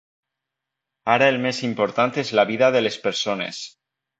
[1.17, 3.63] Ara el més important és la vida de les persones.